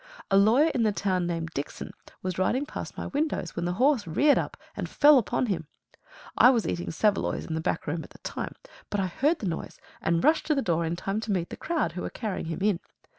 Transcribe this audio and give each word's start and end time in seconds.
A 0.31 0.35
lawyer 0.35 0.69
in 0.73 0.81
the 0.81 0.91
town 0.91 1.27
named 1.27 1.51
Dickson 1.53 1.91
was 2.23 2.39
riding 2.39 2.65
past 2.65 2.97
my 2.97 3.05
windows 3.05 3.55
when 3.55 3.65
the 3.65 3.73
horse 3.77 4.07
reared 4.07 4.39
up 4.39 4.57
and 4.75 4.89
fell 4.89 5.19
upon 5.19 5.45
him. 5.45 5.67
I 6.35 6.49
was 6.49 6.67
eating 6.67 6.89
saveloys 6.89 7.45
in 7.45 7.53
the 7.53 7.61
back 7.61 7.85
room 7.85 8.03
at 8.03 8.09
the 8.09 8.17
time, 8.23 8.55
but 8.89 8.99
I 8.99 9.05
heard 9.05 9.37
the 9.37 9.45
noise 9.47 9.79
and 10.01 10.23
rushed 10.23 10.47
to 10.47 10.55
the 10.55 10.63
door 10.63 10.85
in 10.85 10.95
time 10.95 11.19
to 11.19 11.31
meet 11.31 11.51
the 11.51 11.55
crowd 11.55 11.91
who 11.91 12.01
were 12.01 12.09
carrying 12.09 12.45
him 12.47 12.63
in. 12.63 12.79